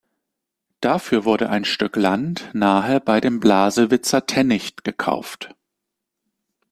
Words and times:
Dafür 0.79 1.25
wurde 1.25 1.51
ein 1.51 1.63
Stück 1.63 1.95
Land 1.95 2.49
„nahe 2.55 2.99
bei 2.99 3.21
dem 3.21 3.39
Blasewitzer 3.39 4.25
Tännicht“ 4.25 4.83
gekauft. 4.83 5.55